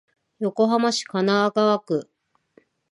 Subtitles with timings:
[0.39, 2.09] 横浜市神奈川区